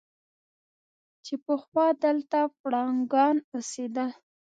[1.25, 4.09] چې پخوا دلته پړانګان اوسېدل.